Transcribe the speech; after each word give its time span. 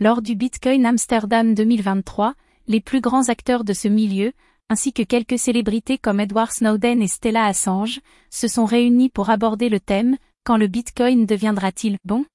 Lors 0.00 0.22
du 0.22 0.34
Bitcoin 0.34 0.86
Amsterdam 0.86 1.54
2023, 1.54 2.34
les 2.66 2.80
plus 2.80 3.00
grands 3.00 3.28
acteurs 3.28 3.62
de 3.62 3.72
ce 3.72 3.86
milieu, 3.86 4.32
ainsi 4.68 4.92
que 4.92 5.04
quelques 5.04 5.38
célébrités 5.38 5.98
comme 5.98 6.18
Edward 6.18 6.50
Snowden 6.50 7.00
et 7.00 7.06
Stella 7.06 7.44
Assange, 7.44 8.00
se 8.28 8.48
sont 8.48 8.64
réunis 8.64 9.08
pour 9.08 9.30
aborder 9.30 9.68
le 9.68 9.78
thème 9.78 10.16
Quand 10.42 10.56
le 10.56 10.66
Bitcoin 10.66 11.26
deviendra-t-il 11.26 11.98
bon? 12.04 12.26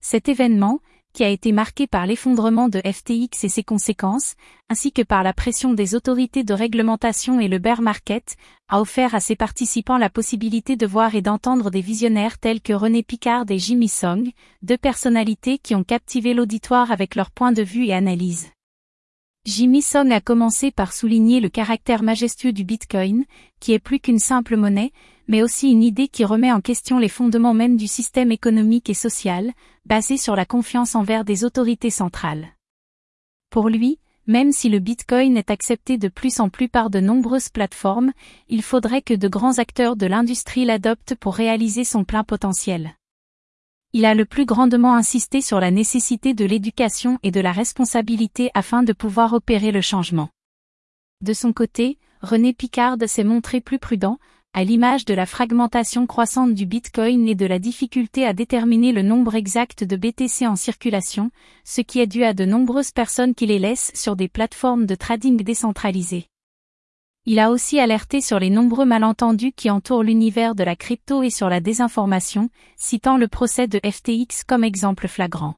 Cet 0.00 0.28
événement, 0.28 0.80
qui 1.14 1.24
a 1.24 1.28
été 1.28 1.52
marqué 1.52 1.86
par 1.86 2.06
l'effondrement 2.06 2.68
de 2.68 2.80
FTX 2.80 3.44
et 3.44 3.48
ses 3.48 3.62
conséquences, 3.62 4.34
ainsi 4.68 4.92
que 4.92 5.00
par 5.00 5.22
la 5.22 5.32
pression 5.32 5.72
des 5.72 5.94
autorités 5.94 6.42
de 6.42 6.52
réglementation 6.52 7.38
et 7.38 7.46
le 7.46 7.58
bear 7.58 7.80
market, 7.80 8.36
a 8.68 8.80
offert 8.80 9.14
à 9.14 9.20
ses 9.20 9.36
participants 9.36 9.96
la 9.96 10.10
possibilité 10.10 10.74
de 10.74 10.86
voir 10.86 11.14
et 11.14 11.22
d'entendre 11.22 11.70
des 11.70 11.80
visionnaires 11.80 12.38
tels 12.38 12.60
que 12.60 12.72
René 12.72 13.04
Picard 13.04 13.44
et 13.48 13.58
Jimmy 13.58 13.88
Song, 13.88 14.28
deux 14.62 14.76
personnalités 14.76 15.58
qui 15.58 15.76
ont 15.76 15.84
captivé 15.84 16.34
l'auditoire 16.34 16.90
avec 16.90 17.14
leur 17.14 17.30
point 17.30 17.52
de 17.52 17.62
vue 17.62 17.86
et 17.86 17.94
analyse. 17.94 18.50
Jimmy 19.46 19.82
Song 19.82 20.10
a 20.10 20.20
commencé 20.20 20.70
par 20.70 20.92
souligner 20.92 21.38
le 21.38 21.50
caractère 21.50 22.02
majestueux 22.02 22.52
du 22.52 22.64
Bitcoin, 22.64 23.24
qui 23.60 23.72
est 23.72 23.78
plus 23.78 24.00
qu'une 24.00 24.18
simple 24.18 24.56
monnaie, 24.56 24.90
mais 25.28 25.42
aussi 25.42 25.70
une 25.70 25.82
idée 25.82 26.08
qui 26.08 26.24
remet 26.24 26.52
en 26.52 26.60
question 26.60 26.98
les 26.98 27.08
fondements 27.08 27.54
même 27.54 27.76
du 27.76 27.86
système 27.86 28.32
économique 28.32 28.90
et 28.90 28.94
social, 28.94 29.52
basé 29.86 30.16
sur 30.16 30.36
la 30.36 30.44
confiance 30.44 30.94
envers 30.94 31.24
des 31.24 31.44
autorités 31.44 31.90
centrales. 31.90 32.48
Pour 33.50 33.68
lui, 33.68 33.98
même 34.26 34.52
si 34.52 34.68
le 34.68 34.78
Bitcoin 34.78 35.36
est 35.36 35.50
accepté 35.50 35.98
de 35.98 36.08
plus 36.08 36.40
en 36.40 36.48
plus 36.48 36.68
par 36.68 36.90
de 36.90 37.00
nombreuses 37.00 37.50
plateformes, 37.50 38.12
il 38.48 38.62
faudrait 38.62 39.02
que 39.02 39.14
de 39.14 39.28
grands 39.28 39.58
acteurs 39.58 39.96
de 39.96 40.06
l'industrie 40.06 40.64
l'adoptent 40.64 41.14
pour 41.14 41.34
réaliser 41.34 41.84
son 41.84 42.04
plein 42.04 42.24
potentiel 42.24 42.94
il 43.94 44.04
a 44.04 44.14
le 44.14 44.24
plus 44.24 44.44
grandement 44.44 44.96
insisté 44.96 45.40
sur 45.40 45.60
la 45.60 45.70
nécessité 45.70 46.34
de 46.34 46.44
l'éducation 46.44 47.20
et 47.22 47.30
de 47.30 47.40
la 47.40 47.52
responsabilité 47.52 48.50
afin 48.52 48.82
de 48.82 48.92
pouvoir 48.92 49.34
opérer 49.34 49.70
le 49.70 49.80
changement. 49.80 50.30
De 51.20 51.32
son 51.32 51.52
côté, 51.52 51.98
René 52.20 52.52
Picard 52.54 52.96
s'est 53.06 53.22
montré 53.22 53.60
plus 53.60 53.78
prudent, 53.78 54.18
à 54.56 54.62
l'image 54.62 55.04
de 55.04 55.14
la 55.14 55.26
fragmentation 55.26 56.06
croissante 56.06 56.54
du 56.54 56.64
Bitcoin 56.64 57.26
et 57.28 57.34
de 57.34 57.44
la 57.44 57.58
difficulté 57.58 58.24
à 58.24 58.32
déterminer 58.32 58.92
le 58.92 59.02
nombre 59.02 59.34
exact 59.34 59.82
de 59.82 59.96
BTC 59.96 60.46
en 60.46 60.54
circulation, 60.54 61.32
ce 61.64 61.80
qui 61.80 61.98
est 61.98 62.06
dû 62.06 62.22
à 62.22 62.34
de 62.34 62.44
nombreuses 62.44 62.92
personnes 62.92 63.34
qui 63.34 63.46
les 63.46 63.58
laissent 63.58 63.90
sur 63.94 64.14
des 64.14 64.28
plateformes 64.28 64.86
de 64.86 64.94
trading 64.94 65.42
décentralisées. 65.42 66.28
Il 67.26 67.40
a 67.40 67.50
aussi 67.50 67.80
alerté 67.80 68.20
sur 68.20 68.38
les 68.38 68.50
nombreux 68.50 68.84
malentendus 68.84 69.52
qui 69.52 69.70
entourent 69.70 70.04
l'univers 70.04 70.54
de 70.54 70.62
la 70.62 70.76
crypto 70.76 71.24
et 71.24 71.30
sur 71.30 71.48
la 71.48 71.58
désinformation, 71.58 72.48
citant 72.76 73.16
le 73.16 73.26
procès 73.26 73.66
de 73.66 73.80
FTX 73.84 74.44
comme 74.46 74.62
exemple 74.62 75.08
flagrant. 75.08 75.56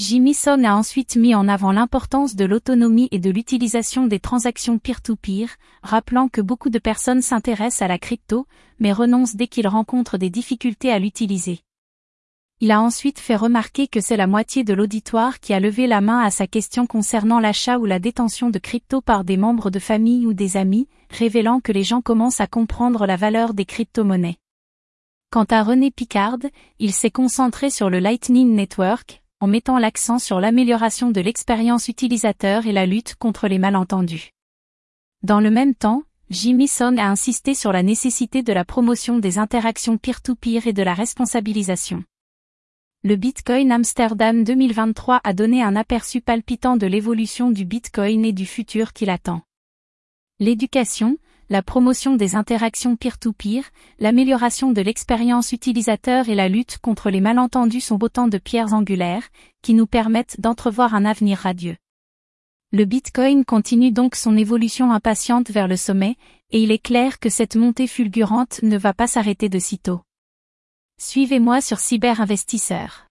Jimmy 0.00 0.32
Son 0.32 0.64
a 0.64 0.72
ensuite 0.72 1.16
mis 1.16 1.34
en 1.34 1.46
avant 1.46 1.72
l'importance 1.72 2.34
de 2.34 2.46
l'autonomie 2.46 3.08
et 3.10 3.18
de 3.18 3.28
l'utilisation 3.28 4.06
des 4.06 4.18
transactions 4.18 4.78
peer-to-peer, 4.78 5.44
-peer, 5.44 5.56
rappelant 5.82 6.28
que 6.28 6.40
beaucoup 6.40 6.70
de 6.70 6.78
personnes 6.78 7.20
s'intéressent 7.20 7.82
à 7.82 7.88
la 7.88 7.98
crypto, 7.98 8.46
mais 8.78 8.94
renoncent 8.94 9.36
dès 9.36 9.46
qu'ils 9.46 9.68
rencontrent 9.68 10.16
des 10.16 10.30
difficultés 10.30 10.90
à 10.90 10.98
l'utiliser. 10.98 11.60
Il 12.60 12.70
a 12.70 12.80
ensuite 12.80 13.18
fait 13.18 13.36
remarquer 13.36 13.88
que 13.88 14.00
c'est 14.00 14.16
la 14.16 14.26
moitié 14.26 14.64
de 14.64 14.72
l'auditoire 14.72 15.38
qui 15.38 15.52
a 15.52 15.60
levé 15.60 15.86
la 15.86 16.00
main 16.00 16.20
à 16.20 16.30
sa 16.30 16.46
question 16.46 16.86
concernant 16.86 17.38
l'achat 17.38 17.78
ou 17.78 17.84
la 17.84 17.98
détention 17.98 18.48
de 18.48 18.58
crypto 18.58 19.02
par 19.02 19.22
des 19.22 19.36
membres 19.36 19.68
de 19.68 19.78
famille 19.78 20.26
ou 20.26 20.32
des 20.32 20.56
amis, 20.56 20.88
révélant 21.10 21.60
que 21.60 21.72
les 21.72 21.84
gens 21.84 22.00
commencent 22.00 22.40
à 22.40 22.46
comprendre 22.46 23.04
la 23.04 23.16
valeur 23.16 23.52
des 23.52 23.66
crypto-monnaies. 23.66 24.38
Quant 25.30 25.46
à 25.50 25.62
René 25.62 25.90
Picard, 25.90 26.38
il 26.78 26.94
s'est 26.94 27.10
concentré 27.10 27.68
sur 27.68 27.90
le 27.90 27.98
Lightning 27.98 28.54
Network, 28.54 29.19
en 29.40 29.46
mettant 29.46 29.78
l'accent 29.78 30.18
sur 30.18 30.38
l'amélioration 30.38 31.10
de 31.10 31.20
l'expérience 31.20 31.88
utilisateur 31.88 32.66
et 32.66 32.72
la 32.72 32.86
lutte 32.86 33.14
contre 33.16 33.48
les 33.48 33.58
malentendus. 33.58 34.30
Dans 35.22 35.40
le 35.40 35.50
même 35.50 35.74
temps, 35.74 36.04
Jimmy 36.30 36.70
a 36.80 37.10
insisté 37.10 37.54
sur 37.54 37.72
la 37.72 37.82
nécessité 37.82 38.42
de 38.42 38.52
la 38.52 38.64
promotion 38.64 39.18
des 39.18 39.38
interactions 39.38 39.98
peer-to-peer 39.98 40.60
-peer 40.60 40.68
et 40.68 40.72
de 40.72 40.82
la 40.82 40.94
responsabilisation. 40.94 42.04
Le 43.02 43.16
Bitcoin 43.16 43.72
Amsterdam 43.72 44.44
2023 44.44 45.20
a 45.24 45.32
donné 45.32 45.62
un 45.62 45.74
aperçu 45.74 46.20
palpitant 46.20 46.76
de 46.76 46.86
l'évolution 46.86 47.50
du 47.50 47.64
Bitcoin 47.64 48.24
et 48.26 48.32
du 48.32 48.46
futur 48.46 48.92
qui 48.92 49.06
l'attend. 49.06 49.40
L'éducation, 50.38 51.16
la 51.50 51.62
promotion 51.62 52.14
des 52.14 52.36
interactions 52.36 52.94
peer-to-peer, 52.94 53.64
l'amélioration 53.98 54.70
de 54.70 54.80
l'expérience 54.80 55.50
utilisateur 55.50 56.28
et 56.28 56.36
la 56.36 56.48
lutte 56.48 56.78
contre 56.78 57.10
les 57.10 57.20
malentendus 57.20 57.80
sont 57.80 58.02
autant 58.02 58.28
de 58.28 58.38
pierres 58.38 58.72
angulaires, 58.72 59.28
qui 59.60 59.74
nous 59.74 59.88
permettent 59.88 60.40
d'entrevoir 60.40 60.94
un 60.94 61.04
avenir 61.04 61.38
radieux. 61.38 61.76
Le 62.72 62.84
Bitcoin 62.84 63.44
continue 63.44 63.90
donc 63.90 64.14
son 64.14 64.36
évolution 64.36 64.92
impatiente 64.92 65.50
vers 65.50 65.66
le 65.66 65.76
sommet, 65.76 66.16
et 66.52 66.62
il 66.62 66.70
est 66.70 66.78
clair 66.78 67.18
que 67.18 67.28
cette 67.28 67.56
montée 67.56 67.88
fulgurante 67.88 68.62
ne 68.62 68.78
va 68.78 68.94
pas 68.94 69.08
s'arrêter 69.08 69.48
de 69.48 69.58
sitôt. 69.58 70.02
Suivez-moi 71.00 71.60
sur 71.60 71.80
Cyberinvestisseur. 71.80 73.09